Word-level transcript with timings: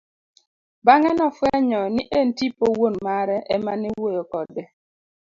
Bang'e 0.85 1.11
nofwenyo 1.17 1.81
ni 1.95 2.03
en 2.19 2.27
tipo 2.37 2.65
wuon 2.77 2.95
mare 3.05 3.37
emane 3.55 3.87
wuoyo 3.99 4.23
kode. 4.31 4.63